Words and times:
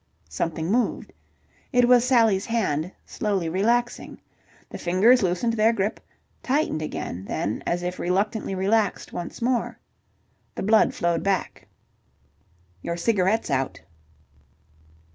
Something 0.29 0.71
moved... 0.71 1.13
It 1.71 1.87
was 1.87 2.03
Sally's 2.03 2.47
hand, 2.47 2.91
slowly 3.05 3.49
relaxing. 3.49 4.19
The 4.69 4.79
fingers 4.79 5.21
loosened 5.21 5.53
their 5.53 5.73
grip, 5.73 5.99
tightened 6.41 6.81
again, 6.81 7.23
then, 7.25 7.61
as 7.67 7.83
if 7.83 7.99
reluctantly 7.99 8.55
relaxed 8.55 9.13
once 9.13 9.43
more. 9.43 9.77
The 10.55 10.63
blood 10.63 10.95
flowed 10.95 11.21
back. 11.21 11.67
"Your 12.81 12.97
cigarette's 12.97 13.51
out." 13.51 13.79